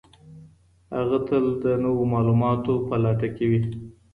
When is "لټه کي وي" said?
3.03-3.61